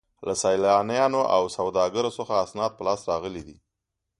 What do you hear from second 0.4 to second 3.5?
سیلانیانو او سوداګرو څخه اسناد په لاس راغلي